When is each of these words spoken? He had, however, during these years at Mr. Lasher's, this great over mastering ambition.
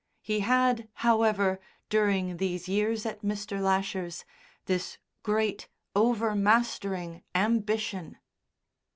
He 0.23 0.39
had, 0.39 0.89
however, 1.05 1.59
during 1.91 2.37
these 2.37 2.67
years 2.67 3.05
at 3.05 3.21
Mr. 3.21 3.61
Lasher's, 3.61 4.25
this 4.65 4.97
great 5.21 5.67
over 5.95 6.33
mastering 6.33 7.21
ambition. 7.35 8.17